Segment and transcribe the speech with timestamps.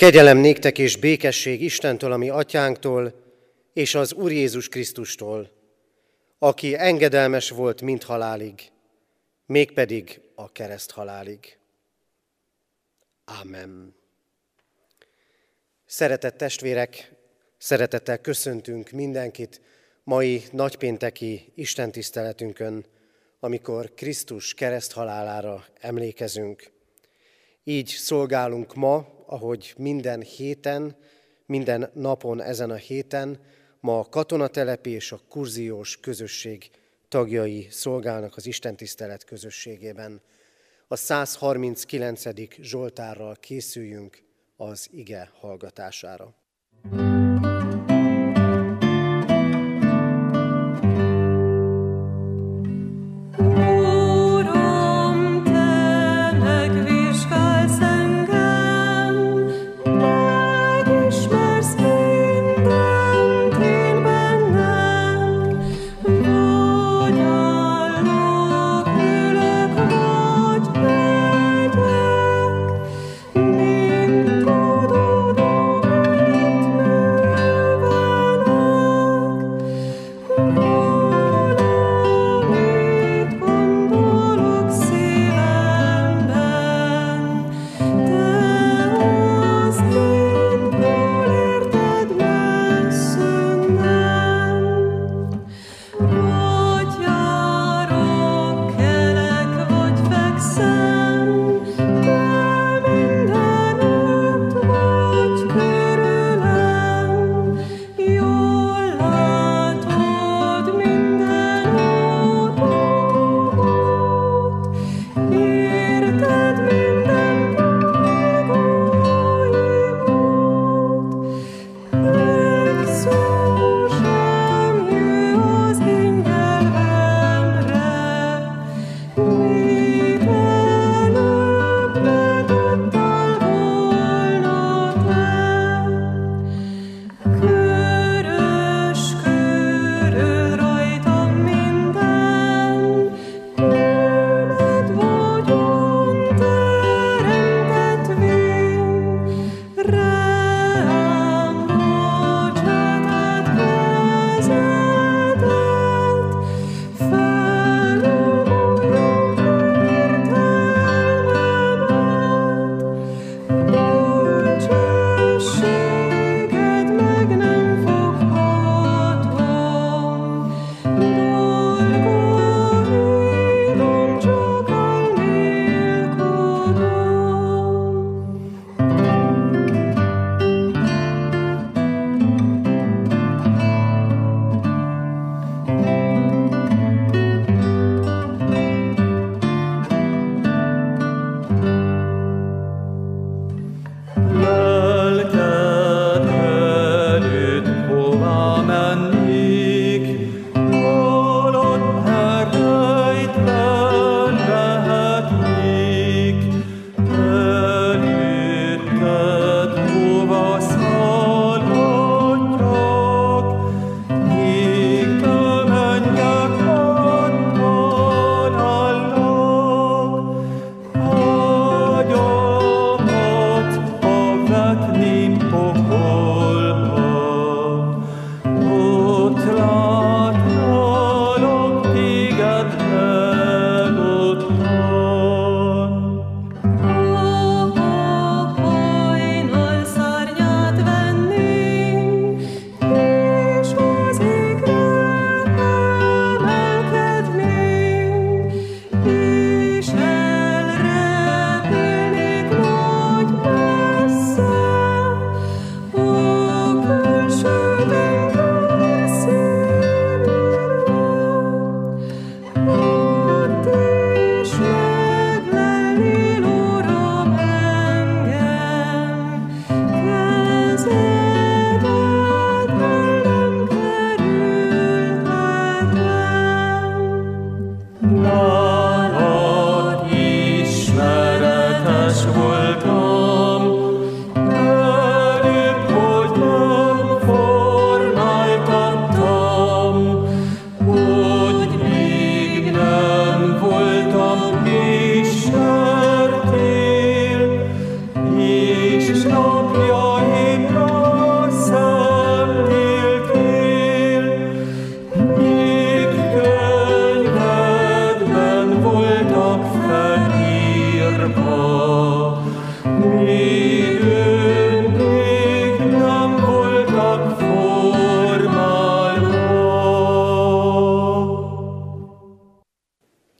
[0.00, 3.14] Kegyelem néktek és békesség Istentől, ami atyánktól,
[3.72, 5.50] és az Úr Jézus Krisztustól,
[6.38, 8.70] aki engedelmes volt mind halálig,
[9.46, 11.58] mégpedig a kereszt halálig.
[13.24, 13.94] Ámen.
[15.86, 17.12] Szeretett testvérek,
[17.58, 19.60] szeretettel köszöntünk mindenkit
[20.04, 22.86] mai nagypénteki istentiszteletünkön,
[23.40, 26.78] amikor Krisztus kereszt halálára emlékezünk.
[27.64, 30.96] Így szolgálunk ma ahogy minden héten,
[31.46, 33.40] minden napon ezen a héten,
[33.80, 36.70] ma a katonatelepi és a kurziós közösség
[37.08, 40.20] tagjai szolgálnak az Isten tisztelet közösségében.
[40.88, 42.22] A 139.
[42.60, 44.22] Zsoltárral készüljünk
[44.56, 46.34] az ige hallgatására.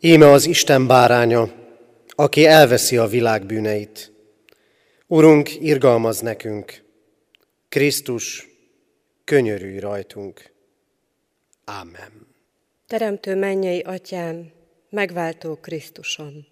[0.03, 1.49] Íme az Isten báránya,
[2.09, 4.13] aki elveszi a világ bűneit.
[5.07, 6.83] Urunk, irgalmaz nekünk.
[7.69, 8.49] Krisztus,
[9.25, 10.53] könyörülj rajtunk.
[11.65, 12.27] Ámen.
[12.87, 14.51] Teremtő mennyei atyám,
[14.91, 16.47] megváltó Krisztusom.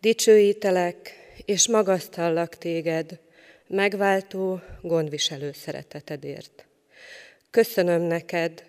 [0.00, 1.14] Dicsőítelek
[1.44, 3.18] és magasztallak téged,
[3.66, 6.66] megváltó, gondviselő szeretetedért.
[7.50, 8.64] Köszönöm neked,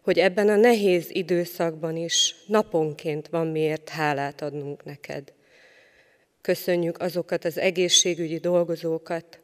[0.00, 5.32] hogy ebben a nehéz időszakban is naponként van miért hálát adnunk neked.
[6.40, 9.38] Köszönjük azokat az egészségügyi dolgozókat,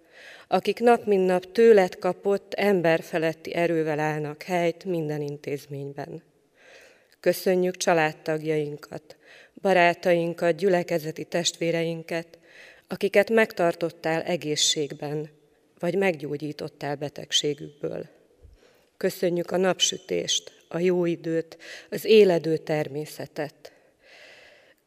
[0.49, 6.23] akik nap mint nap tőled kapott emberfeletti erővel állnak helyt minden intézményben.
[7.21, 9.18] Köszönjük családtagjainkat,
[9.61, 12.39] barátainkat, gyülekezeti testvéreinket,
[12.87, 15.31] akiket megtartottál egészségben,
[15.79, 18.07] vagy meggyógyítottál betegségükből.
[18.97, 21.59] Köszönjük a napsütést, a jó időt,
[21.91, 23.73] az éledő természetet.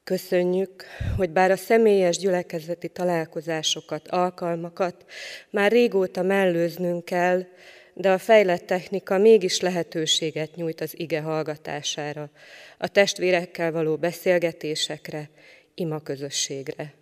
[0.04, 0.86] Köszönjük,
[1.18, 5.06] hogy bár a személyes gyülekezeti találkozásokat, alkalmakat
[5.50, 7.46] már régóta mellőznünk kell,
[7.94, 12.30] de a fejlett technika mégis lehetőséget nyújt az ige hallgatására,
[12.78, 15.30] a testvérekkel való beszélgetésekre,
[15.76, 16.94] ima közösségre.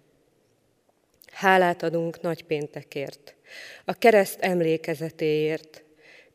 [1.32, 3.36] Hálát adunk nagypéntekért,
[3.86, 5.84] a kereszt emlékezetéért,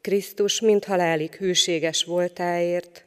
[0.01, 3.05] Krisztus mind halálig hűséges voltáért,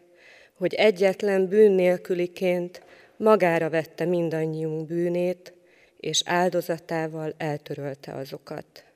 [0.54, 2.82] hogy egyetlen bűn nélküliként
[3.18, 5.54] magára vette mindannyiunk bűnét,
[6.00, 8.87] és áldozatával eltörölte azokat.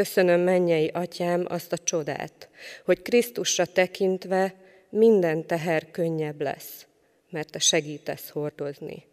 [0.00, 2.48] Köszönöm, mennyei atyám, azt a csodát,
[2.84, 4.54] hogy Krisztusra tekintve
[4.90, 6.86] minden teher könnyebb lesz,
[7.30, 9.06] mert te segítesz hordozni.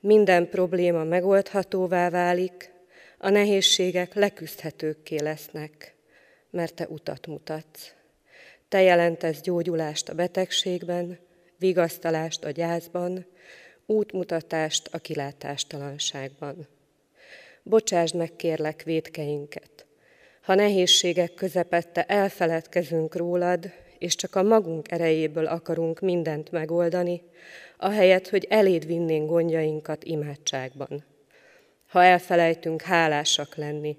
[0.00, 2.72] Minden probléma megoldhatóvá válik,
[3.18, 5.94] a nehézségek leküzdhetőkké lesznek,
[6.50, 7.92] mert te utat mutatsz.
[8.68, 11.18] Te jelentesz gyógyulást a betegségben,
[11.58, 13.26] vigasztalást a gyászban,
[13.86, 16.68] útmutatást a kilátástalanságban.
[17.62, 19.83] Bocsásd meg kérlek védkeinket,
[20.44, 27.22] ha nehézségek közepette elfeledkezünk rólad, és csak a magunk erejéből akarunk mindent megoldani,
[27.76, 31.04] ahelyett, hogy eléd vinnénk gondjainkat imádságban.
[31.88, 33.98] Ha elfelejtünk hálásak lenni,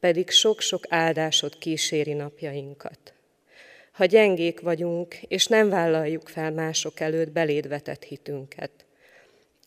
[0.00, 3.14] pedig sok-sok áldásod kíséri napjainkat.
[3.92, 8.70] Ha gyengék vagyunk, és nem vállaljuk fel mások előtt beléd vetett hitünket.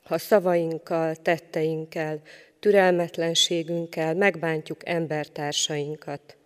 [0.03, 2.21] Ha szavainkkal, tetteinkkel,
[2.65, 6.38] türelmetlenségünkkel megbántjuk embertársainkat,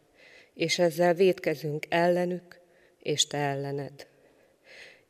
[0.54, 2.60] és ezzel védkezünk ellenük
[3.01, 4.07] és te ellened.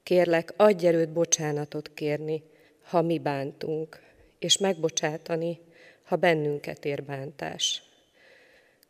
[0.03, 2.43] Kérlek, adj erőt bocsánatot kérni,
[2.81, 3.99] ha mi bántunk,
[4.39, 5.59] és megbocsátani,
[6.03, 7.83] ha bennünket ér bántás.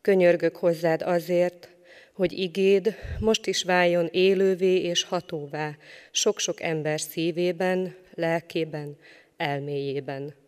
[0.02, 1.70] Könyörgök hozzád azért,
[2.14, 5.78] hogy igéd most is váljon élővé és hatóvá
[6.12, 8.98] sok-sok ember szívében, lelkében,
[9.38, 10.39] elméjében.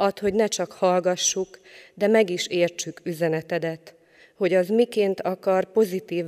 [0.00, 1.60] Add, hogy ne csak hallgassuk,
[1.94, 3.94] de meg is értsük üzenetedet,
[4.34, 6.26] hogy az miként akar pozitív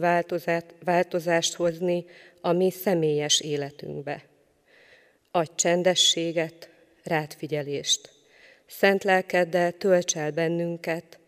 [0.85, 2.05] változást hozni
[2.41, 4.25] a mi személyes életünkbe.
[5.31, 6.69] Adj csendességet,
[7.03, 8.11] rátfigyelést.
[8.67, 11.19] Szent lelkeddel tölts el bennünket,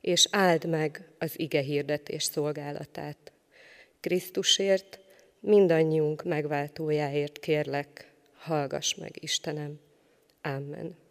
[0.00, 3.32] és áld meg az ige hirdetés szolgálatát.
[4.00, 4.98] Krisztusért,
[5.40, 9.80] mindannyiunk megváltójáért kérlek, hallgass meg, Istenem.
[10.42, 11.03] Amen.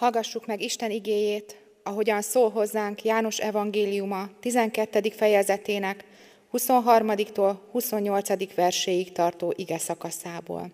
[0.00, 5.10] Hallgassuk meg Isten igéjét, ahogyan szól hozzánk János evangéliuma 12.
[5.10, 6.04] fejezetének
[6.52, 8.54] 23-tól 28.
[8.54, 10.70] verséig tartó ige szakaszából.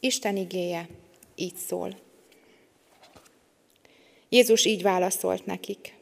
[0.00, 0.88] Isten igéje
[1.34, 1.96] így szól.
[4.28, 5.94] Jézus így válaszolt nekik.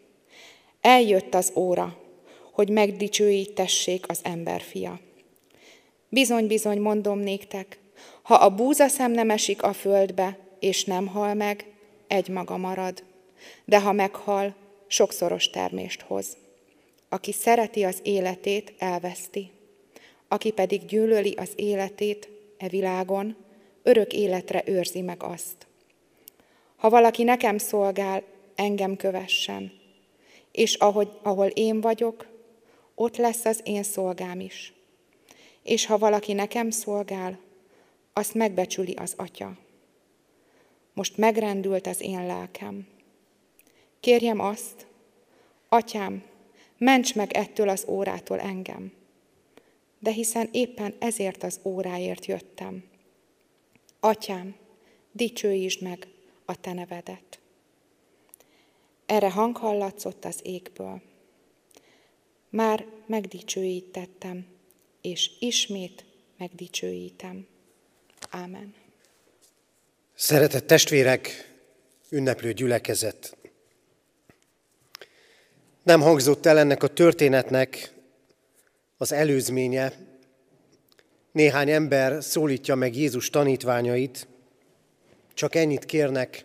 [0.81, 1.97] Eljött az óra,
[2.53, 5.01] hogy megdicsőítessék az emberfia.
[6.09, 7.79] Bizony-bizony mondom néktek,
[8.23, 11.77] ha a búzaszem nem esik a földbe, és nem hal meg,
[12.09, 13.03] egy maga marad,
[13.65, 14.55] de ha meghal,
[14.87, 16.37] sokszoros termést hoz.
[17.09, 19.51] Aki szereti az életét, elveszti.
[20.29, 23.37] Aki pedig gyűlöli az életét e világon,
[23.83, 25.67] örök életre őrzi meg azt.
[26.77, 28.23] Ha valaki nekem szolgál,
[28.55, 29.73] engem kövessen,
[30.53, 32.27] és ahogy, ahol én vagyok,
[32.95, 34.73] ott lesz az én szolgám is.
[35.63, 37.39] És ha valaki nekem szolgál,
[38.13, 39.57] azt megbecsüli az Atya.
[40.99, 42.87] Most megrendült az én lelkem.
[44.01, 44.87] Kérjem azt,
[45.69, 46.25] Atyám,
[46.79, 48.93] ments meg ettől az órától engem.
[49.99, 52.85] De hiszen éppen ezért az óráért jöttem.
[54.01, 54.57] Atyám,
[55.13, 56.09] dicsőítsd meg
[56.45, 57.41] a te nevedet.
[59.07, 61.03] Erre hang hallatszott az égből.
[62.51, 64.47] Már megdicsőítettem,
[65.01, 66.05] és ismét
[66.37, 67.47] megdicsőítem.
[68.31, 68.87] Ámen.
[70.21, 71.53] Szeretett testvérek,
[72.11, 73.37] ünneplő gyülekezet!
[75.83, 77.93] Nem hangzott el ennek a történetnek
[78.97, 79.93] az előzménye.
[81.33, 84.29] Néhány ember szólítja meg Jézus tanítványait,
[85.35, 86.45] csak ennyit kérnek,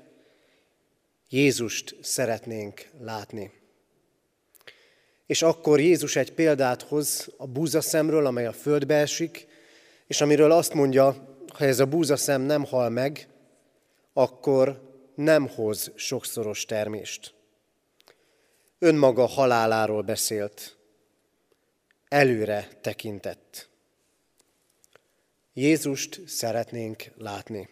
[1.30, 3.51] Jézust szeretnénk látni.
[5.25, 9.48] És akkor Jézus egy példát hoz a búzaszemről, amely a földbe esik,
[10.08, 13.27] és amiről azt mondja, ha ez a búzaszem nem hal meg,
[14.13, 17.34] akkor nem hoz sokszoros termést.
[18.79, 20.77] Önmaga haláláról beszélt,
[22.08, 23.70] előre tekintett.
[25.53, 27.70] Jézust szeretnénk látni.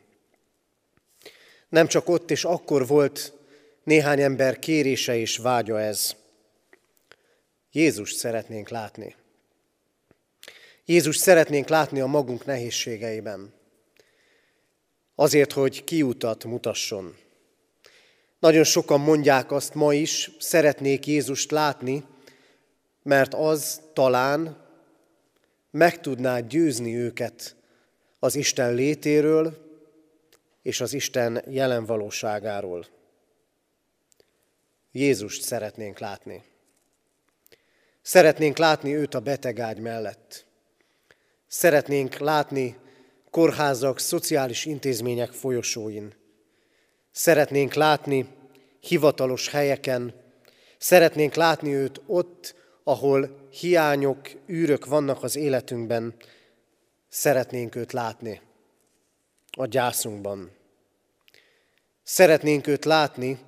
[1.70, 3.34] Nem csak ott és akkor volt
[3.84, 6.16] néhány ember kérése és vágya ez.
[7.72, 9.16] Jézust szeretnénk látni.
[10.86, 13.54] Jézus szeretnénk látni a magunk nehézségeiben.
[15.16, 17.16] Azért, hogy kiutat mutasson.
[18.40, 22.04] Nagyon sokan mondják azt ma is, szeretnék Jézust látni,
[23.04, 24.68] mert az talán
[25.72, 27.56] meg tudná győzni őket
[28.20, 29.70] az Isten létéről
[30.62, 32.86] és az Isten jelen valóságáról.
[34.92, 36.44] Jézust szeretnénk látni.
[38.02, 40.46] Szeretnénk látni őt a betegágy mellett.
[41.48, 42.78] Szeretnénk látni
[43.32, 46.14] kórházak, szociális intézmények folyosóin.
[47.12, 48.28] Szeretnénk látni
[48.80, 50.14] hivatalos helyeken,
[50.78, 56.16] szeretnénk látni őt ott, ahol hiányok, űrök vannak az életünkben,
[57.10, 58.42] szeretnénk őt látni
[59.52, 60.52] a gyászunkban.
[62.04, 63.40] Szeretnénk őt látni,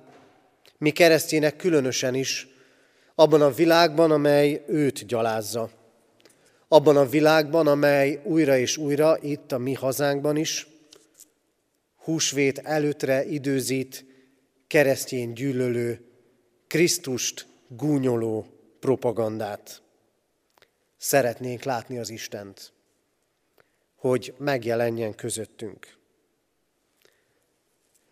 [0.78, 2.48] mi keresztjének különösen is,
[3.14, 5.70] abban a világban, amely őt gyalázza.
[6.74, 10.66] Abban a világban, amely újra és újra, itt a mi hazánkban is,
[11.96, 14.04] húsvét előtre időzít
[14.66, 16.04] keresztjén gyűlölő,
[16.66, 18.46] Krisztust gúnyoló
[18.80, 19.82] propagandát.
[20.96, 22.72] Szeretnénk látni az Istent,
[23.96, 25.96] hogy megjelenjen közöttünk.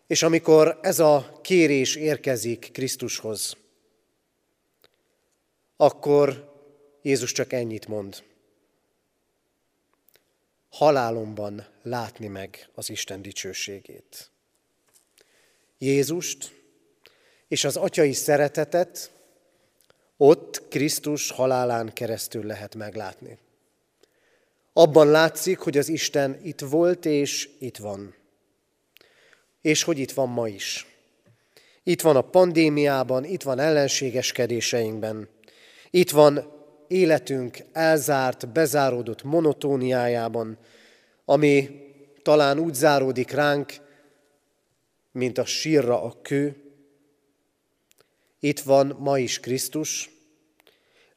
[0.07, 3.57] És amikor ez a kérés érkezik Krisztushoz,
[5.77, 6.53] akkor
[7.03, 8.31] Jézus csak ennyit mond.
[10.73, 14.31] Halálomban látni meg az Isten dicsőségét.
[15.79, 16.53] Jézust
[17.49, 19.11] és az atyai szeretetet
[20.17, 23.39] ott Krisztus halálán keresztül lehet meglátni.
[24.73, 28.15] Abban látszik, hogy az Isten itt volt és itt van.
[29.61, 30.87] És hogy itt van ma is.
[31.83, 35.29] Itt van a pandémiában, itt van ellenségeskedéseinkben,
[35.91, 36.62] itt van
[36.93, 40.59] életünk elzárt, bezáródott monotóniájában,
[41.25, 41.81] ami
[42.23, 43.73] talán úgy záródik ránk,
[45.13, 46.57] mint a sírra a kő.
[48.41, 50.11] Itt van ma is Krisztus,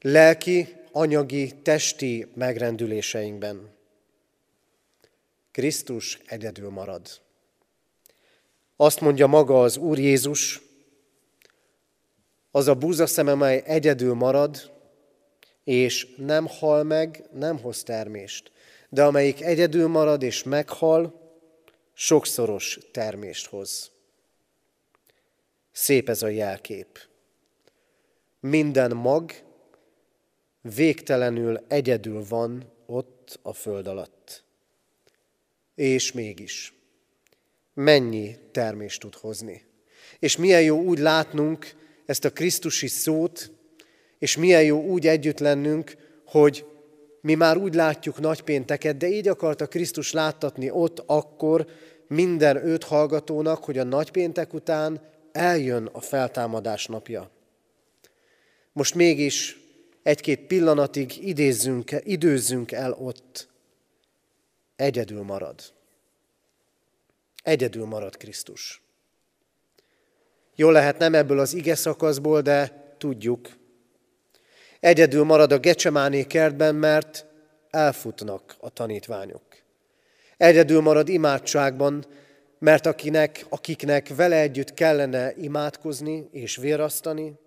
[0.00, 3.74] lelki, anyagi, testi megrendüléseinkben.
[5.50, 7.20] Krisztus egyedül marad.
[8.76, 10.60] Azt mondja maga az Úr Jézus,
[12.50, 14.75] az a búzaszem, amely egyedül marad,
[15.66, 18.50] és nem hal meg, nem hoz termést,
[18.88, 21.30] de amelyik egyedül marad és meghal,
[21.92, 23.90] sokszoros termést hoz.
[25.72, 26.98] Szép ez a jelkép.
[28.40, 29.32] Minden mag
[30.60, 34.44] végtelenül egyedül van ott a föld alatt.
[35.74, 36.74] És mégis,
[37.74, 39.64] mennyi termést tud hozni.
[40.18, 43.55] És milyen jó úgy látnunk ezt a Krisztusi szót,
[44.18, 45.96] és milyen jó úgy együtt lennünk,
[46.26, 46.64] hogy
[47.20, 51.66] mi már úgy látjuk nagypénteket, de így akarta Krisztus láttatni ott akkor
[52.08, 55.00] minden őt hallgatónak, hogy a nagypéntek után
[55.32, 57.30] eljön a feltámadás napja.
[58.72, 59.58] Most mégis
[60.02, 63.48] egy-két pillanatig idézzünk, időzzünk el ott.
[64.76, 65.60] Egyedül marad.
[67.42, 68.82] Egyedül marad Krisztus.
[70.54, 73.48] Jó lehet nem ebből az ige szakaszból, de tudjuk,
[74.80, 77.26] Egyedül marad a Gecsemáné kertben, mert
[77.70, 79.42] elfutnak a tanítványok.
[80.36, 82.04] Egyedül marad imádságban,
[82.58, 87.38] mert akinek, akiknek vele együtt kellene imádkozni és vérasztani,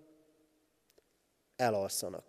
[1.56, 2.24] elalszanak.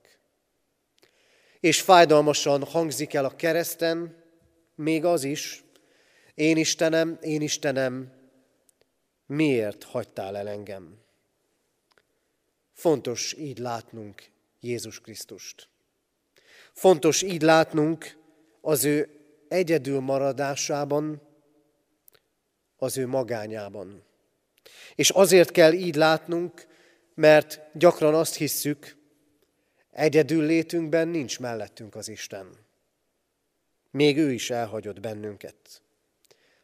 [1.59, 4.15] És fájdalmasan hangzik el a kereszten,
[4.75, 5.63] még az is,
[6.33, 8.11] én Istenem, én Istenem,
[9.25, 10.97] miért hagytál el engem?
[12.73, 14.29] Fontos így látnunk
[14.61, 15.67] Jézus Krisztust.
[16.73, 18.17] Fontos így látnunk
[18.61, 19.09] az ő
[19.47, 21.21] egyedül maradásában,
[22.77, 24.03] az ő magányában.
[24.95, 26.67] És azért kell így látnunk,
[27.13, 28.95] mert gyakran azt hisszük,
[29.91, 32.49] egyedül létünkben nincs mellettünk az Isten.
[33.91, 35.81] Még ő is elhagyott bennünket.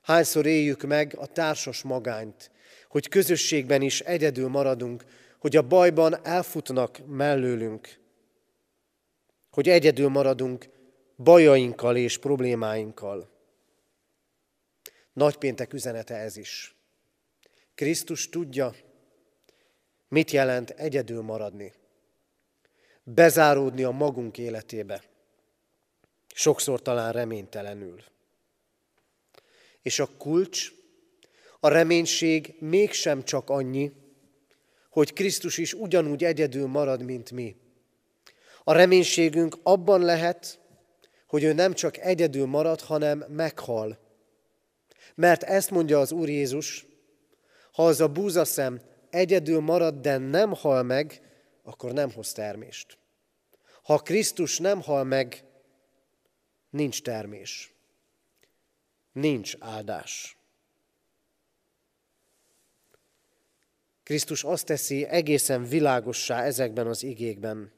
[0.02, 2.52] Hányszor éljük meg a társas magányt,
[2.90, 5.06] hogy közösségben is egyedül maradunk,
[5.38, 8.00] hogy a bajban elfutnak mellőlünk,
[9.50, 10.70] hogy egyedül maradunk
[11.18, 13.30] bajainkkal és problémáinkkal.
[15.14, 16.76] Nagypéntek üzenete ez is.
[17.76, 18.76] Krisztus tudja,
[20.08, 21.74] mit jelent egyedül maradni,
[23.04, 25.04] bezáródni a magunk életébe,
[26.28, 28.04] sokszor talán reménytelenül.
[29.82, 30.72] És a kulcs,
[31.60, 33.92] a reménység mégsem csak annyi,
[34.98, 37.56] hogy Krisztus is ugyanúgy egyedül marad, mint mi.
[38.64, 40.60] A reménységünk abban lehet,
[41.28, 44.00] hogy ő nem csak egyedül marad, hanem meghal.
[45.16, 46.86] Mert ezt mondja az Úr Jézus,
[47.72, 51.22] ha az a búzaszem egyedül marad, de nem hal meg,
[51.64, 52.98] akkor nem hoz termést.
[53.84, 55.44] Ha Krisztus nem hal meg,
[56.70, 57.74] nincs termés.
[59.12, 60.37] Nincs áldás.
[64.08, 67.72] Krisztus azt teszi egészen világossá ezekben az igékben,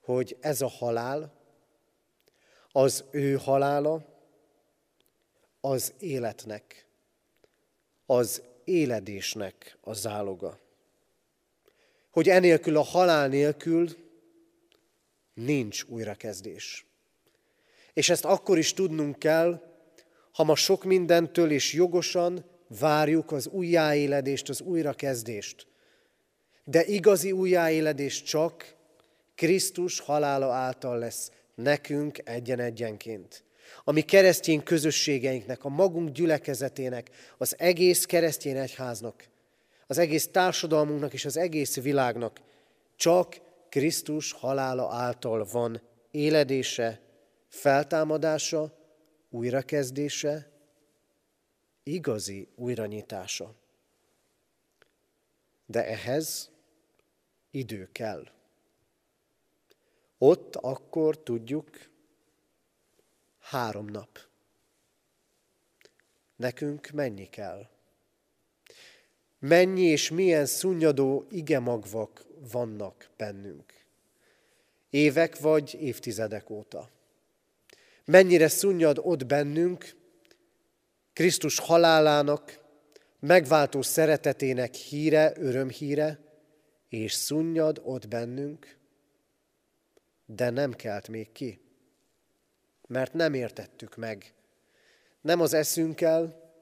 [0.00, 1.32] hogy ez a halál,
[2.72, 4.04] az ő halála,
[5.60, 6.86] az életnek,
[8.06, 10.58] az éledésnek a záloga.
[12.10, 13.88] Hogy enélkül a halál nélkül
[15.34, 16.86] nincs újrakezdés.
[17.92, 19.78] És ezt akkor is tudnunk kell,
[20.32, 25.66] ha ma sok mindentől és jogosan várjuk az újjáéledést, az újrakezdést.
[26.64, 28.74] De igazi újjáéledés csak
[29.34, 33.44] Krisztus halála által lesz nekünk egyen-egyenként.
[33.84, 39.24] Ami keresztény közösségeinknek, a magunk gyülekezetének, az egész keresztény egyháznak,
[39.86, 42.40] az egész társadalmunknak és az egész világnak
[42.96, 47.00] csak Krisztus halála által van éledése,
[47.48, 48.78] feltámadása,
[49.30, 50.50] újrakezdése,
[51.86, 53.54] igazi újranyitása.
[55.66, 56.50] De ehhez
[57.50, 58.26] idő kell.
[60.18, 61.90] Ott akkor tudjuk,
[63.38, 64.18] három nap.
[66.36, 67.68] Nekünk mennyi kell?
[69.38, 73.84] Mennyi és milyen szunnyadó igemagvak vannak bennünk.
[74.90, 76.90] Évek vagy évtizedek óta.
[78.04, 80.05] Mennyire szunnyad ott bennünk
[81.16, 82.60] Krisztus halálának,
[83.20, 86.18] megváltó szeretetének híre, örömhíre,
[86.88, 88.76] és szunnyad ott bennünk,
[90.26, 91.60] de nem kelt még ki,
[92.86, 94.34] mert nem értettük meg.
[95.20, 96.52] Nem az eszünkkel,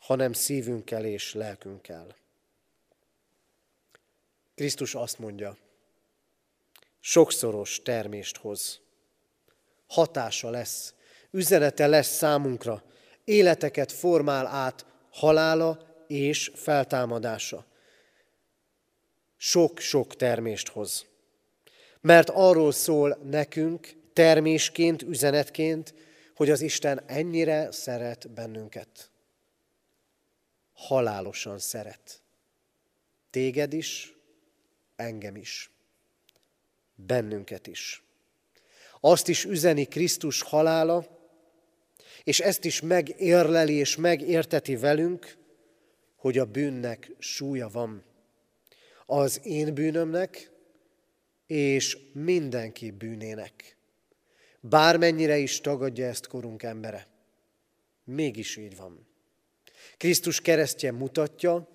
[0.00, 2.16] hanem szívünkkel és lelkünkkel.
[4.54, 5.56] Krisztus azt mondja,
[7.00, 8.80] sokszoros termést hoz.
[9.86, 10.94] Hatása lesz,
[11.30, 12.86] üzenete lesz számunkra,
[13.28, 17.66] életeket formál át halála és feltámadása.
[19.36, 21.06] Sok-sok termést hoz.
[22.00, 25.94] Mert arról szól nekünk termésként, üzenetként,
[26.34, 29.10] hogy az Isten ennyire szeret bennünket.
[30.72, 32.22] Halálosan szeret.
[33.30, 34.14] Téged is,
[34.96, 35.70] engem is.
[36.94, 38.02] Bennünket is.
[39.00, 41.17] Azt is üzeni Krisztus halála,
[42.28, 45.36] és ezt is megérleli és megérteti velünk,
[46.16, 48.04] hogy a bűnnek súlya van.
[49.06, 50.50] Az én bűnömnek
[51.46, 53.76] és mindenki bűnének.
[54.60, 57.06] Bármennyire is tagadja ezt korunk embere.
[58.04, 59.06] Mégis így van.
[59.96, 61.68] Krisztus keresztje mutatja,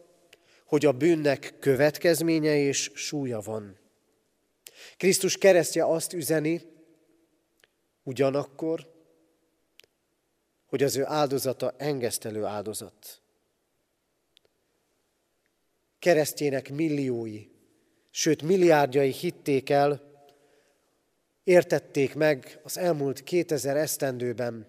[0.66, 3.78] hogy a bűnnek következménye és súlya van.
[4.98, 6.62] Krisztus keresztje azt üzeni,
[8.04, 8.93] ugyanakkor,
[10.74, 13.22] hogy az ő áldozata engesztelő áldozat.
[16.00, 17.48] Keresztjének milliói,
[18.10, 20.02] sőt milliárdjai hitték el,
[21.44, 24.68] értették meg az elmúlt 2000 esztendőben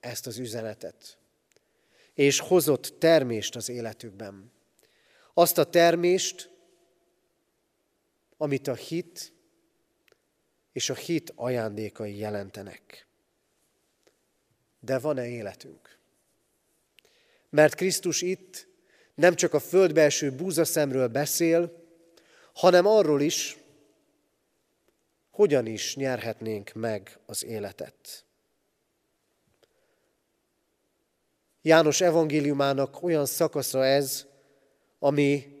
[0.00, 1.18] ezt az üzenetet,
[2.14, 4.52] és hozott termést az életükben.
[5.34, 6.50] Azt a termést,
[8.36, 9.32] amit a hit
[10.72, 13.08] és a hit ajándékai jelentenek
[14.80, 15.98] de van-e életünk?
[17.50, 18.68] Mert Krisztus itt
[19.14, 21.72] nem csak a földbelső búzaszemről beszél,
[22.54, 23.58] hanem arról is,
[25.30, 28.24] hogyan is nyerhetnénk meg az életet.
[31.62, 34.26] János evangéliumának olyan szakasza ez,
[34.98, 35.58] ami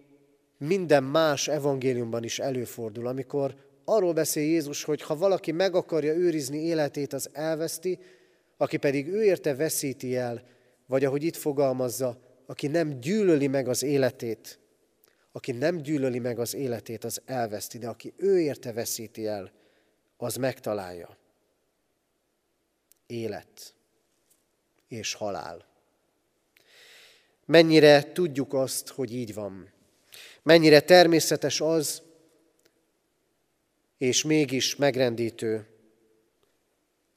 [0.58, 3.54] minden más evangéliumban is előfordul, amikor
[3.84, 7.98] arról beszél Jézus, hogy ha valaki meg akarja őrizni életét, az elveszti,
[8.60, 10.42] aki pedig ő érte veszíti el,
[10.86, 14.58] vagy ahogy itt fogalmazza, aki nem gyűlöli meg az életét,
[15.32, 19.52] aki nem gyűlöli meg az életét, az elveszti, de aki ő érte veszíti el,
[20.16, 21.16] az megtalálja.
[23.06, 23.74] Élet
[24.88, 25.66] és halál.
[27.44, 29.72] Mennyire tudjuk azt, hogy így van.
[30.42, 32.02] Mennyire természetes az,
[33.98, 35.69] és mégis megrendítő,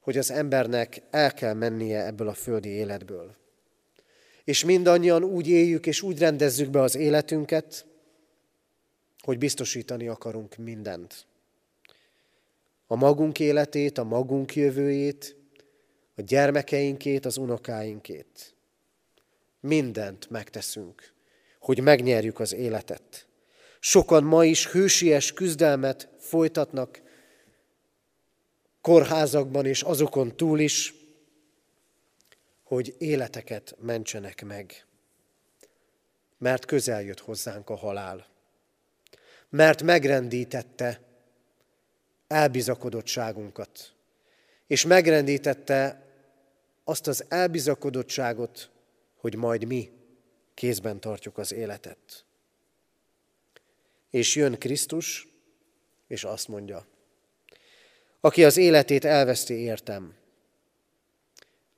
[0.03, 3.35] hogy az embernek el kell mennie ebből a földi életből.
[4.43, 7.85] És mindannyian úgy éljük és úgy rendezzük be az életünket,
[9.19, 11.25] hogy biztosítani akarunk mindent.
[12.87, 15.35] A magunk életét, a magunk jövőjét,
[16.15, 18.55] a gyermekeinkét, az unokáinkét.
[19.59, 21.13] Mindent megteszünk,
[21.59, 23.27] hogy megnyerjük az életet.
[23.79, 27.01] Sokan ma is hősies küzdelmet folytatnak
[28.83, 30.93] kórházakban és azokon túl is,
[32.63, 34.85] hogy életeket mentsenek meg.
[36.37, 38.27] Mert közel jött hozzánk a halál.
[39.49, 41.01] Mert megrendítette
[42.27, 43.93] elbizakodottságunkat.
[44.67, 46.05] És megrendítette
[46.83, 48.69] azt az elbizakodottságot,
[49.15, 49.91] hogy majd mi
[50.53, 52.25] kézben tartjuk az életet.
[54.09, 55.27] És jön Krisztus,
[56.07, 56.85] és azt mondja,
[58.25, 60.15] aki az életét elveszti értem,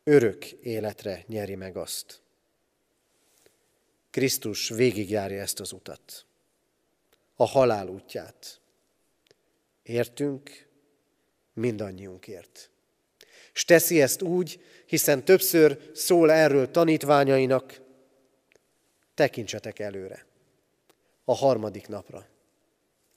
[0.04, 2.22] örök életre nyeri meg azt.
[4.10, 6.26] Krisztus végigjárja ezt az utat,
[7.36, 8.60] a halál útját.
[9.84, 10.68] Értünk
[11.54, 12.70] mindannyiunkért.
[13.54, 17.82] És teszi ezt úgy, hiszen többször szól erről tanítványainak,
[19.14, 20.26] tekintsetek előre,
[21.24, 22.28] a harmadik napra.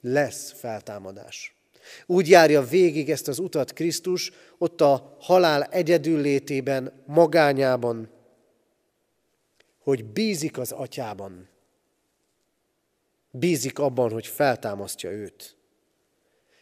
[0.01, 1.58] Lesz feltámadás.
[2.05, 8.09] Úgy járja végig ezt az utat Krisztus, ott a halál egyedüllétében, magányában,
[9.79, 11.49] hogy bízik az atyában.
[13.31, 15.57] Bízik abban, hogy feltámasztja őt.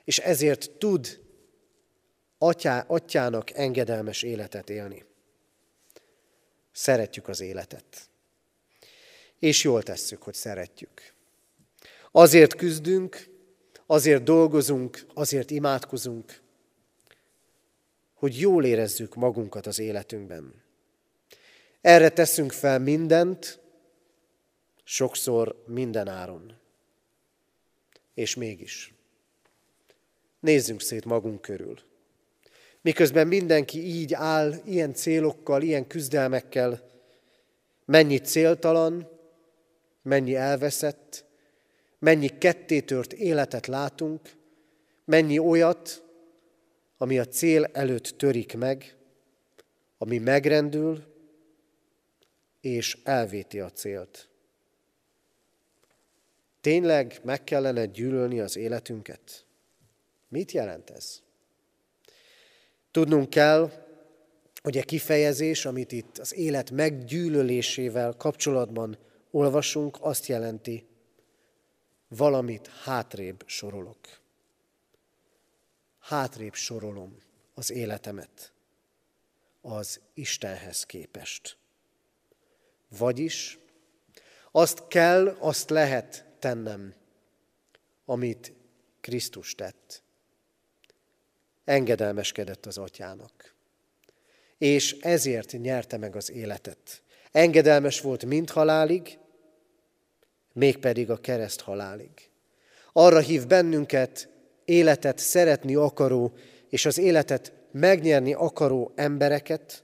[0.04, 1.20] És ezért tud
[2.38, 5.06] atyá, atyának engedelmes életet élni.
[6.72, 8.10] Szeretjük az életet.
[9.40, 11.14] És jól tesszük, hogy szeretjük.
[12.12, 13.30] Azért küzdünk,
[13.88, 16.42] azért dolgozunk, azért imádkozunk,
[18.14, 20.54] hogy jól érezzük magunkat az életünkben.
[21.82, 23.60] Erre teszünk fel mindent,
[24.84, 26.58] sokszor minden áron.
[28.14, 28.94] És mégis.
[30.40, 31.80] Nézzünk szét magunk körül.
[32.82, 36.90] Miközben mindenki így áll, ilyen célokkal, ilyen küzdelmekkel,
[37.86, 39.10] mennyi céltalan,
[40.02, 41.26] mennyi elveszett,
[42.00, 44.36] mennyi kettétört életet látunk,
[45.06, 46.04] mennyi olyat,
[46.98, 48.96] ami a cél előtt törik meg,
[49.98, 51.04] ami megrendül,
[52.62, 54.30] és elvéti a célt.
[56.62, 59.46] Tényleg meg kellene gyűlölni az életünket?
[60.30, 61.22] Mit jelent ez?
[62.92, 63.72] Tudnunk kell,
[64.62, 68.98] hogy a kifejezés, amit itt az élet meggyűlölésével kapcsolatban
[69.32, 70.88] olvasunk, azt jelenti,
[72.08, 74.20] valamit hátrébb sorolok.
[76.00, 77.18] Hátrébb sorolom
[77.54, 78.52] az életemet
[79.62, 81.58] az Istenhez képest.
[82.98, 83.60] Vagyis
[84.52, 86.94] azt kell, azt lehet tennem,
[88.06, 88.54] amit
[89.02, 90.04] Krisztus tett.
[91.64, 93.54] Engedelmeskedett az atyának.
[94.58, 97.02] És ezért nyerte meg az életet.
[97.32, 99.20] Engedelmes volt mind halálig,
[100.58, 102.10] mégpedig a kereszt halálig.
[102.94, 104.30] Arra hív bennünket
[104.66, 106.34] életet szeretni akaró
[106.70, 109.84] és az életet megnyerni akaró embereket,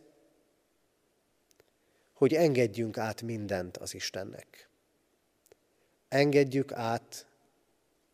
[2.14, 4.70] hogy engedjünk át mindent az Istennek.
[6.10, 7.26] Engedjük át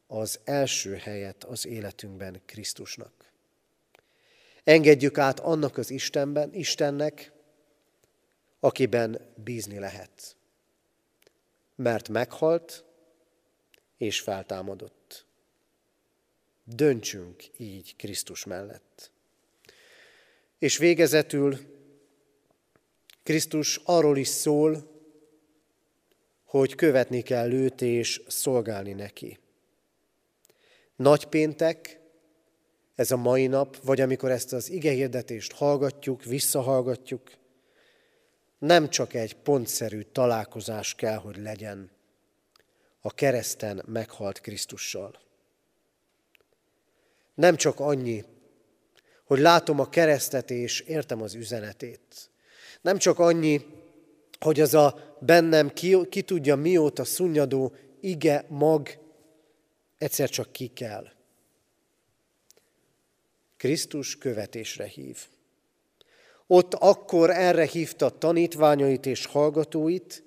[0.08, 3.32] az első helyet az életünkben Krisztusnak.
[4.64, 7.32] Engedjük át annak az Istenben, Istennek,
[8.60, 10.38] akiben bízni lehet
[11.80, 12.84] mert meghalt
[13.98, 15.26] és feltámadott.
[16.64, 19.12] Döntsünk így Krisztus mellett.
[20.58, 21.58] És végezetül
[23.24, 25.02] Krisztus arról is szól,
[26.44, 29.40] hogy követni kell őt és szolgálni neki.
[30.96, 32.00] Nagypéntek,
[32.96, 37.39] ez a mai nap, vagy amikor ezt az igehirdetést hallgatjuk, visszahallgatjuk,
[38.60, 41.92] nem csak egy pontszerű találkozás kell, hogy legyen
[43.00, 45.20] a kereszten meghalt Krisztussal.
[47.34, 48.24] Nem csak annyi,
[49.24, 52.32] hogy látom a keresztet és értem az üzenetét.
[52.82, 53.66] Nem csak annyi,
[54.40, 58.90] hogy az a bennem ki, ki tudja mióta szunnyadó ige mag
[59.98, 61.08] egyszer csak ki kell.
[63.58, 65.28] Krisztus követésre hív.
[66.52, 70.24] Ott akkor erre hívta tanítványait és hallgatóit,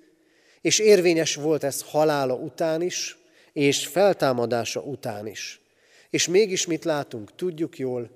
[0.61, 3.17] és érvényes volt ez halála után is,
[3.53, 5.61] és feltámadása után is.
[6.09, 7.35] És mégis mit látunk?
[7.35, 8.09] Tudjuk jól,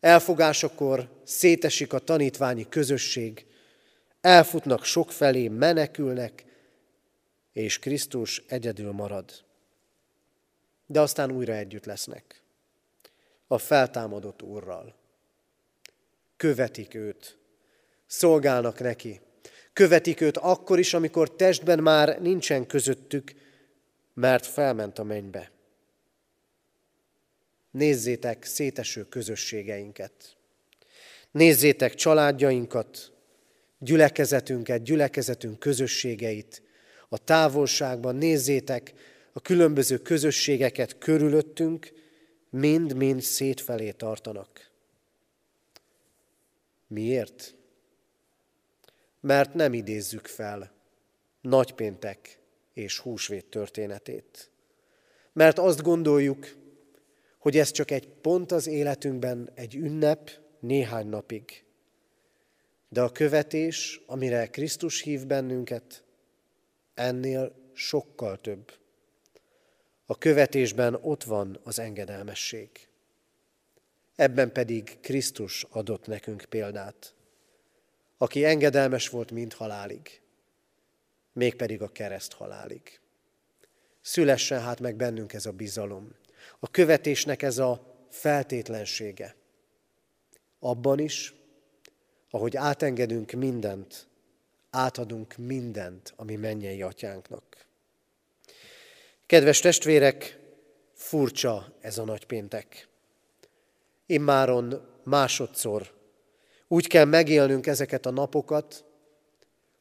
[0.00, 3.46] elfogásakor szétesik a tanítványi közösség,
[4.20, 6.44] elfutnak sokfelé, menekülnek,
[7.52, 9.30] és Krisztus egyedül marad.
[10.86, 12.42] De aztán újra együtt lesznek
[13.46, 15.04] a feltámadott Úrral.
[16.36, 17.38] Követik őt,
[18.06, 19.20] szolgálnak neki,
[19.72, 23.32] követik őt akkor is, amikor testben már nincsen közöttük,
[24.14, 25.50] mert felment a mennybe.
[27.70, 30.36] Nézzétek széteső közösségeinket.
[31.30, 33.12] Nézzétek családjainkat,
[33.78, 36.62] gyülekezetünket, gyülekezetünk közösségeit.
[37.08, 38.92] A távolságban nézzétek
[39.32, 41.92] a különböző közösségeket körülöttünk,
[42.50, 44.70] mind-mind szétfelé tartanak.
[46.86, 47.54] Miért?
[49.20, 50.74] Mert nem idézzük fel
[51.40, 52.38] nagypéntek
[52.72, 54.50] és húsvét történetét.
[55.32, 56.56] Mert azt gondoljuk,
[57.38, 61.64] hogy ez csak egy pont az életünkben, egy ünnep néhány napig.
[62.88, 66.04] De a követés, amire Krisztus hív bennünket,
[66.94, 68.72] ennél sokkal több.
[70.06, 72.70] A követésben ott van az engedelmesség.
[74.16, 77.14] Ebben pedig Krisztus adott nekünk példát,
[78.18, 80.20] aki engedelmes volt mind halálig,
[81.32, 83.00] mégpedig a kereszt halálig.
[84.00, 86.14] Szülessen hát meg bennünk ez a bizalom,
[86.58, 89.36] a követésnek ez a feltétlensége.
[90.58, 91.34] Abban is,
[92.30, 94.08] ahogy átengedünk mindent,
[94.70, 97.66] átadunk mindent, ami mennyei atyánknak.
[99.26, 100.38] Kedves testvérek,
[100.92, 102.88] furcsa ez a nagypéntek.
[104.06, 105.94] Immáron másodszor
[106.68, 108.84] úgy kell megélnünk ezeket a napokat,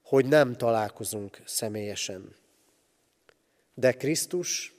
[0.03, 2.35] hogy nem találkozunk személyesen.
[3.73, 4.73] De Krisztus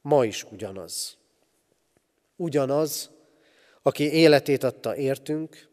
[0.00, 1.16] ma is ugyanaz.
[2.36, 3.10] Ugyanaz,
[3.82, 5.68] aki életét adta értünk,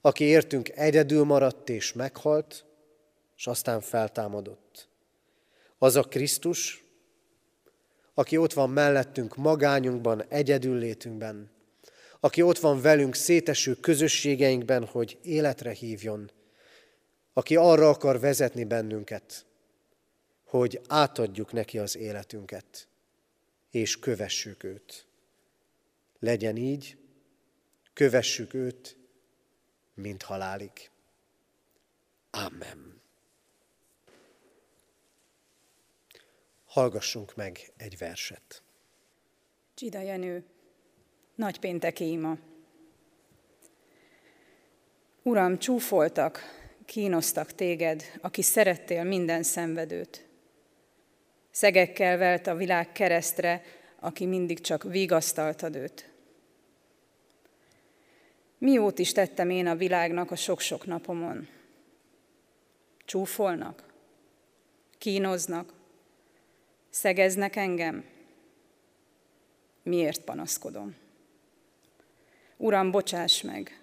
[0.00, 2.64] aki értünk egyedül maradt és meghalt,
[3.36, 4.88] és aztán feltámadott.
[5.78, 6.84] Az a Krisztus,
[8.14, 11.50] aki ott van mellettünk magányunkban, egyedüllétünkben,
[12.20, 16.30] aki ott van velünk széteső közösségeinkben, hogy életre hívjon,
[17.32, 19.46] aki arra akar vezetni bennünket,
[20.44, 22.88] hogy átadjuk neki az életünket,
[23.70, 25.06] és kövessük őt.
[26.18, 26.96] Legyen így,
[27.92, 28.96] kövessük őt,
[29.94, 30.90] mint halálig.
[32.30, 33.00] Amen.
[36.64, 38.62] Hallgassunk meg egy verset.
[39.74, 40.44] Csida Jenő,
[41.40, 42.36] nagypénteki ima.
[45.22, 46.40] Uram, csúfoltak,
[46.84, 50.28] kínoztak téged, aki szerettél minden szenvedőt.
[51.50, 53.62] Szegekkel velt a világ keresztre,
[53.98, 56.10] aki mindig csak vigasztaltad őt.
[58.58, 61.48] Mi jót is tettem én a világnak a sok-sok napomon?
[63.04, 63.84] Csúfolnak?
[64.98, 65.72] Kínoznak?
[66.90, 68.04] Szegeznek engem?
[69.82, 70.99] Miért panaszkodom?
[72.60, 73.80] Uram, bocsáss meg!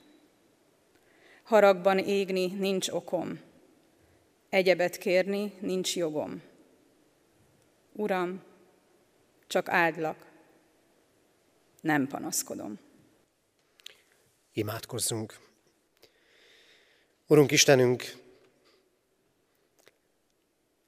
[1.44, 3.40] Haragban égni nincs okom,
[4.50, 6.42] egyebet kérni nincs jogom.
[7.94, 8.44] Uram,
[9.48, 10.26] csak áldlak,
[11.82, 12.80] nem panaszkodom.
[14.54, 15.40] Imádkozzunk.
[17.28, 18.16] Urunk Istenünk,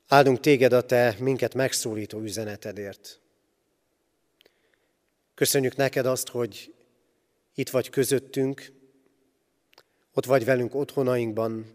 [0.07, 3.19] Áldunk téged a te minket megszólító üzenetedért.
[5.35, 6.73] Köszönjük neked azt, hogy
[7.59, 8.71] itt vagy közöttünk,
[10.13, 11.65] ott vagy velünk otthonainkban,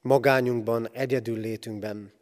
[0.00, 2.12] magányunkban, egyedül létünkben.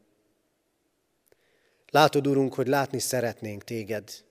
[1.91, 4.25] Látod, Urunk, hogy látni szeretnénk téged,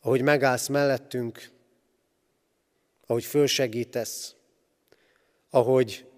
[0.00, 1.50] ahogy megállsz mellettünk,
[3.06, 4.34] ahogy fölsegítesz,
[5.50, 6.10] ahogy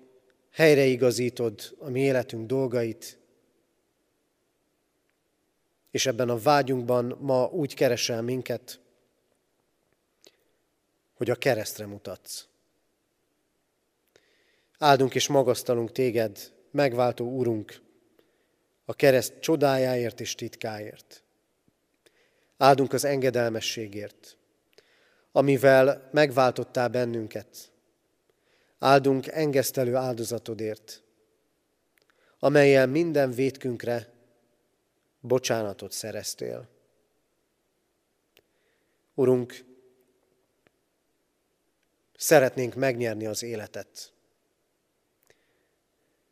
[0.51, 3.19] helyreigazítod a mi életünk dolgait,
[5.91, 8.81] és ebben a vágyunkban ma úgy keresel minket,
[11.21, 12.47] hogy a keresztre mutatsz.
[14.79, 17.81] Áldunk és magasztalunk téged, megváltó Urunk,
[18.85, 21.23] a kereszt csodájáért és titkáért.
[22.57, 24.37] Áldunk az engedelmességért,
[25.33, 27.73] amivel megváltottál bennünket.
[28.79, 31.03] Áldunk engesztelő áldozatodért,
[32.39, 34.13] amelyel minden vétkünkre
[35.21, 36.69] bocsánatot szereztél.
[39.15, 39.69] Urunk,
[42.21, 44.13] szeretnénk megnyerni az életet.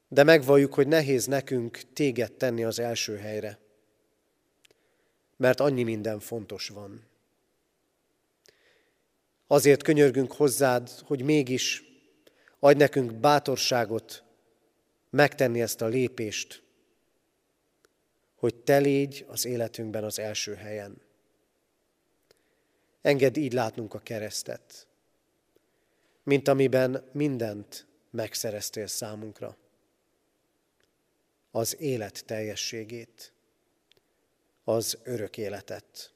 [0.09, 3.59] De megvalljuk, hogy nehéz nekünk téged tenni az első helyre,
[5.37, 7.07] mert annyi minden fontos van.
[9.47, 11.85] Azért könyörgünk hozzád, hogy mégis
[12.59, 14.23] adj nekünk bátorságot
[15.11, 16.63] megtenni ezt a lépést,
[18.35, 21.01] hogy te légy az életünkben az első helyen.
[23.03, 24.88] Engedd így látnunk a keresztet,
[26.29, 29.57] mint amiben mindent megszereztél számunkra.
[31.51, 33.33] Az élet teljességét,
[34.65, 36.13] az örök életet.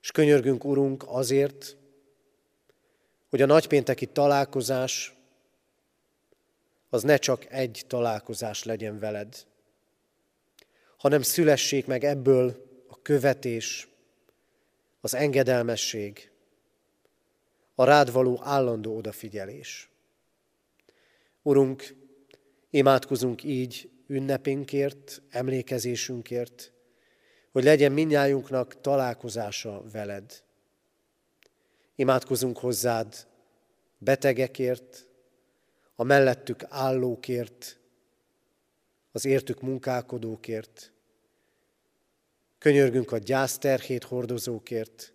[0.00, 1.76] És könyörgünk, Urunk, azért,
[3.28, 5.14] hogy a nagypénteki találkozás
[6.88, 9.46] az ne csak egy találkozás legyen veled,
[10.96, 13.88] hanem szülessék meg ebből a követés,
[15.00, 16.32] az engedelmesség,
[17.74, 19.90] a rád való állandó odafigyelés.
[21.42, 21.96] Urunk,
[22.70, 26.72] imádkozunk így ünnepünkért, emlékezésünkért,
[27.50, 30.42] hogy legyen minnyájunknak találkozása veled.
[31.94, 33.26] Imádkozunk hozzád
[33.98, 35.08] betegekért,
[35.96, 37.78] a mellettük állókért,
[39.12, 40.92] az értük munkálkodókért.
[42.58, 45.13] Könyörgünk a gyászterhét hordozókért,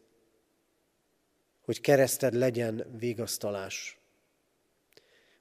[1.69, 3.97] hogy kereszted legyen vigasztalás.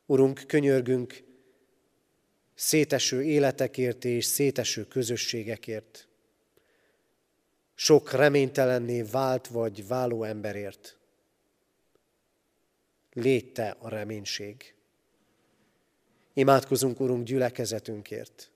[0.06, 1.22] Urunk, könyörgünk
[2.54, 6.08] széteső életekért és széteső közösségekért,
[7.74, 10.98] sok reménytelenné vált vagy váló emberért.
[13.12, 14.74] Légy te a reménység.
[16.32, 18.50] Imádkozunk, Urunk, gyülekezetünkért.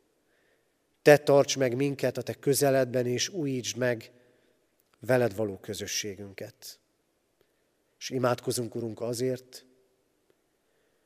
[1.02, 4.10] Te tarts meg minket a Te közeledben, és újítsd meg
[5.00, 6.80] veled való közösségünket.
[8.02, 9.64] És imádkozunk, Urunk, azért,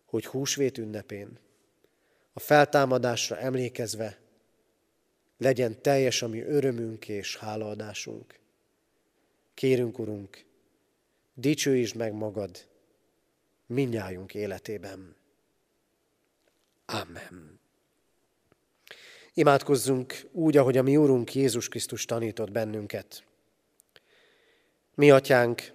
[0.05, 1.39] hogy húsvét ünnepén,
[2.33, 4.19] a feltámadásra emlékezve
[5.39, 8.39] legyen teljes a mi örömünk és hálaadásunk.
[9.55, 10.45] Kérünk, Urunk,
[11.35, 12.69] dicsőítsd meg magad
[13.67, 15.17] minnyájunk életében.
[16.87, 17.61] Amen.
[19.35, 23.25] Imádkozzunk úgy, ahogy a mi Úrunk Jézus Krisztus tanított bennünket.
[24.95, 25.75] Mi, Atyánk,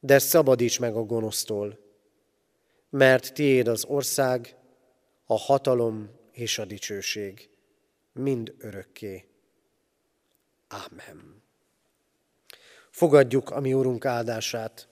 [0.00, 1.78] de szabadíts meg a gonosztól,
[2.90, 4.56] mert tiéd az ország,
[5.24, 7.48] a hatalom és a dicsőség,
[8.12, 9.24] mind örökké.
[10.68, 11.42] Ámen.
[12.90, 14.88] Fogadjuk a mi Úrunk áldását.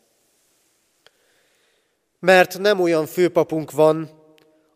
[2.19, 4.11] Mert nem olyan főpapunk van,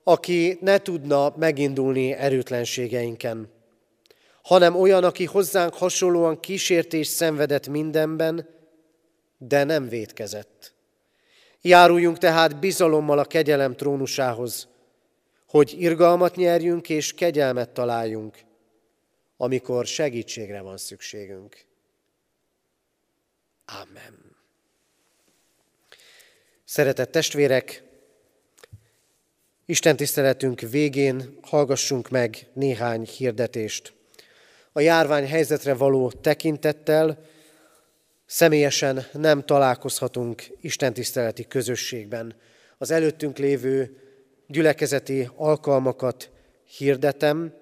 [0.04, 3.50] aki ne tudna megindulni erőtlenségeinken,
[4.42, 8.48] hanem olyan, aki hozzánk hasonlóan kísértés szenvedett mindenben,
[9.48, 10.74] de nem vétkezett.
[11.60, 14.68] Járuljunk tehát bizalommal a kegyelem trónusához,
[15.48, 18.38] hogy irgalmat nyerjünk és kegyelmet találjunk,
[19.36, 21.64] amikor segítségre van szükségünk.
[23.66, 24.36] Amen.
[26.64, 27.82] Szeretett testvérek,
[29.64, 33.92] Isten tiszteletünk végén hallgassunk meg néhány hirdetést.
[34.72, 37.24] A járvány helyzetre való tekintettel
[38.32, 42.34] személyesen nem találkozhatunk Isten tiszteleti közösségben.
[42.78, 43.96] Az előttünk lévő
[44.46, 46.30] gyülekezeti alkalmakat
[46.64, 47.54] hirdetem,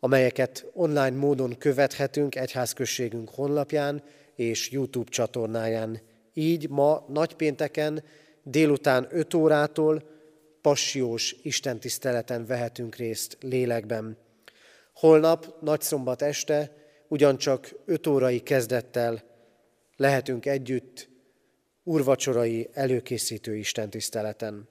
[0.00, 4.02] amelyeket online módon követhetünk egyházközségünk honlapján
[4.34, 6.00] és YouTube csatornáján.
[6.34, 8.04] Így ma nagypénteken
[8.42, 10.02] délután 5 órától
[10.60, 14.16] passiós istentiszteleten vehetünk részt lélekben.
[14.94, 16.70] Holnap, nagyszombat este,
[17.08, 19.32] ugyancsak 5 órai kezdettel
[19.96, 21.08] lehetünk együtt
[21.82, 24.68] urvacsorai előkészítő istentiszteleten.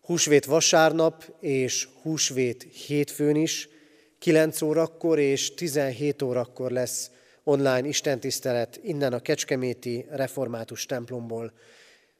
[0.00, 3.68] Húsvét vasárnap és húsvét hétfőn is
[4.18, 7.10] 9 órakor és 17 órakor lesz
[7.44, 11.52] online istentisztelet innen a Kecskeméti Református templomból.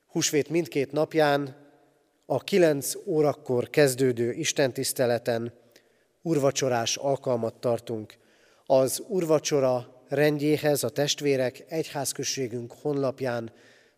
[0.06, 1.56] Húsvét mindkét napján
[2.26, 5.52] a 9 órakor kezdődő istentiszteleten
[6.22, 8.14] urvacsorás alkalmat tartunk.
[8.66, 13.52] Az urvacsora rendjéhez a testvérek egyházközségünk honlapján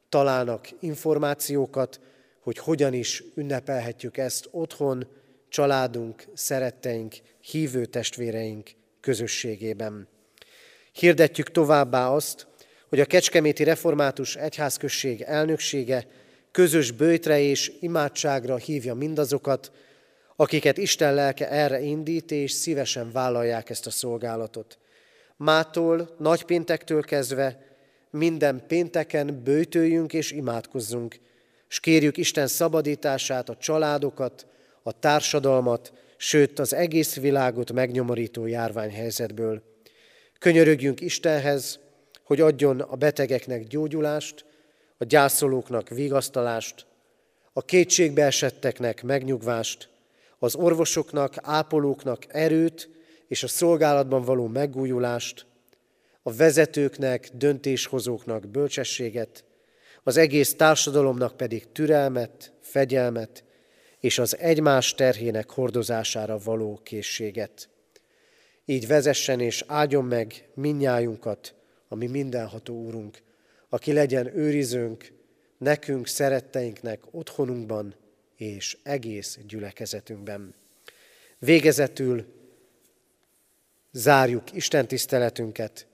[0.08, 2.00] találnak információkat,
[2.40, 5.06] hogy hogyan is ünnepelhetjük ezt otthon,
[5.48, 10.08] családunk, szeretteink, hívő testvéreink közösségében.
[10.92, 12.46] Hirdetjük továbbá azt,
[12.88, 16.06] hogy a Kecskeméti Református Egyházközség elnöksége
[16.50, 19.72] közös bőjtre és imádságra hívja mindazokat,
[20.36, 24.78] akiket Isten lelke erre indít, és szívesen vállalják ezt a szolgálatot.
[25.42, 27.58] Mától, nagypéntektől kezdve
[28.10, 31.16] minden pénteken bőjtőjünk és imádkozzunk,
[31.68, 34.46] és kérjük Isten szabadítását, a családokat,
[34.82, 39.62] a társadalmat, sőt az egész világot megnyomorító járványhelyzetből.
[40.38, 41.78] Könyörögjünk Istenhez,
[42.24, 44.44] hogy adjon a betegeknek gyógyulást,
[44.98, 46.86] a gyászolóknak vigasztalást,
[47.52, 49.88] a kétségbe esetteknek megnyugvást,
[50.38, 52.99] az orvosoknak, ápolóknak erőt
[53.30, 55.46] és a szolgálatban való megújulást,
[56.22, 59.44] a vezetőknek, döntéshozóknak bölcsességet,
[60.02, 63.44] az egész társadalomnak pedig türelmet, fegyelmet
[64.00, 67.68] és az egymás terhének hordozására való készséget.
[68.64, 71.54] Így vezessen és áldjon meg minnyájunkat,
[71.88, 73.22] ami mindenható Úrunk,
[73.68, 75.12] aki legyen őrizőnk,
[75.58, 77.94] nekünk, szeretteinknek, otthonunkban
[78.36, 80.54] és egész gyülekezetünkben.
[81.38, 82.38] Végezetül
[83.92, 85.86] zárjuk Isten tiszteletünket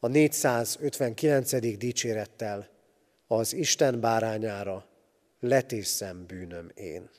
[0.00, 1.76] a 459.
[1.78, 2.68] dicsérettel
[3.26, 4.86] az Isten bárányára
[5.40, 7.10] letészem bűnöm én.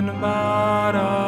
[0.00, 1.27] Most mindenek